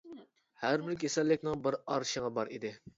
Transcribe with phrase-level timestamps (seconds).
[0.63, 2.79] ھەر بىر كېسەللىكنىڭ بىر ئارىشىڭى بار ئىدى.